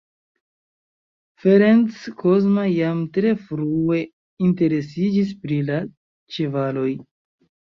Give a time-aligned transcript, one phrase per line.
[1.43, 4.01] Ferenc Kozma jam tre frue
[4.49, 5.79] interesiĝis pri la
[6.39, 6.91] ĉevaloj.